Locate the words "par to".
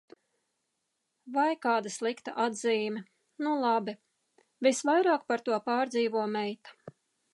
5.33-5.61